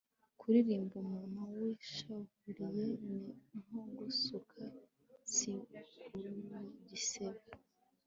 [0.39, 3.19] kuririmbira umuntu wishavuriye ni
[3.61, 4.61] nko gusuka
[5.33, 5.77] siki
[6.09, 7.43] ku gisebe